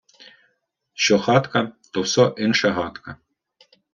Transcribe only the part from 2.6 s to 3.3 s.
гадка.